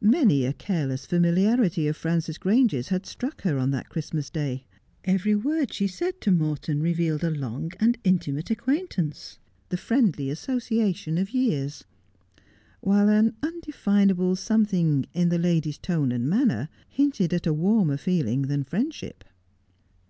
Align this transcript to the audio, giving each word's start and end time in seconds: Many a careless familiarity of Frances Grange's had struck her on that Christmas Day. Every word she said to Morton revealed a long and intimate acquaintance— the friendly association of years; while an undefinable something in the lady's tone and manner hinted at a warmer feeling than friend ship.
Many 0.00 0.46
a 0.46 0.54
careless 0.54 1.04
familiarity 1.04 1.86
of 1.86 1.98
Frances 1.98 2.38
Grange's 2.38 2.88
had 2.88 3.04
struck 3.04 3.42
her 3.42 3.58
on 3.58 3.72
that 3.72 3.90
Christmas 3.90 4.30
Day. 4.30 4.64
Every 5.04 5.34
word 5.34 5.70
she 5.70 5.86
said 5.86 6.18
to 6.22 6.30
Morton 6.30 6.80
revealed 6.80 7.22
a 7.22 7.28
long 7.30 7.72
and 7.78 7.98
intimate 8.02 8.50
acquaintance— 8.50 9.38
the 9.68 9.76
friendly 9.76 10.30
association 10.30 11.18
of 11.18 11.32
years; 11.34 11.84
while 12.80 13.10
an 13.10 13.36
undefinable 13.42 14.34
something 14.34 15.04
in 15.12 15.28
the 15.28 15.36
lady's 15.36 15.76
tone 15.76 16.10
and 16.10 16.26
manner 16.26 16.70
hinted 16.88 17.34
at 17.34 17.46
a 17.46 17.52
warmer 17.52 17.98
feeling 17.98 18.46
than 18.48 18.64
friend 18.64 18.94
ship. 18.94 19.24